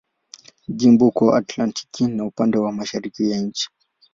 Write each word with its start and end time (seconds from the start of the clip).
Jimbo 0.77 1.03
uko 1.09 1.23
la 1.25 1.33
Atlantiki 1.37 2.03
na 2.07 2.23
upande 2.25 2.57
wa 2.57 2.71
mashariki 2.71 3.29
ya 3.31 3.41
nchi. 3.41 3.69